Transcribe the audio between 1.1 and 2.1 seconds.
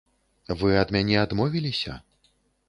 адмовіліся?